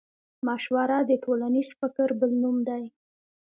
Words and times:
مشوره 0.47 0.99
د 1.09 1.11
ټولنيز 1.23 1.69
فکر 1.79 2.09
بل 2.19 2.31
نوم 2.41 2.57
دی. 2.67 2.83